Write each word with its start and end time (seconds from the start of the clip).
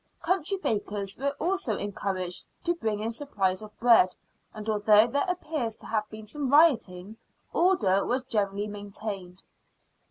Country 0.23 0.57
bakers 0.57 1.15
were 1.15 1.35
also 1.39 1.77
encouraged 1.77 2.47
to 2.63 2.73
bring 2.73 3.01
in 3.01 3.11
supplies 3.11 3.61
of 3.61 3.79
bread, 3.79 4.15
and 4.51 4.67
although 4.67 5.05
there 5.05 5.29
appears 5.29 5.75
to 5.75 5.85
have 5.85 6.09
"been 6.09 6.25
some 6.25 6.49
rioting, 6.51 7.17
order 7.53 8.03
was 8.03 8.23
generally 8.23 8.65
maintained. 8.65 9.43